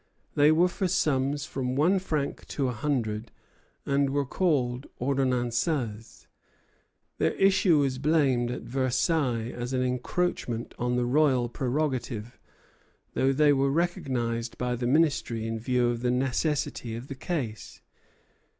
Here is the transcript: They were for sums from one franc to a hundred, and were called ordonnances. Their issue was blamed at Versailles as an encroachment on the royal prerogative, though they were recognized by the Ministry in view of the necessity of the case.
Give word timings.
They 0.33 0.51
were 0.51 0.67
for 0.67 0.87
sums 0.87 1.45
from 1.45 1.75
one 1.75 1.99
franc 1.99 2.47
to 2.47 2.67
a 2.67 2.71
hundred, 2.73 3.29
and 3.85 4.09
were 4.09 4.25
called 4.25 4.87
ordonnances. 4.99 6.25
Their 7.19 7.33
issue 7.33 7.77
was 7.77 7.99
blamed 7.99 8.49
at 8.49 8.63
Versailles 8.63 9.51
as 9.51 9.73
an 9.73 9.83
encroachment 9.83 10.73
on 10.79 10.95
the 10.95 11.05
royal 11.05 11.49
prerogative, 11.49 12.39
though 13.13 13.31
they 13.31 13.53
were 13.53 13.69
recognized 13.71 14.57
by 14.57 14.75
the 14.75 14.87
Ministry 14.87 15.45
in 15.45 15.59
view 15.59 15.89
of 15.89 16.01
the 16.01 16.09
necessity 16.09 16.95
of 16.95 17.07
the 17.07 17.13
case. 17.13 17.83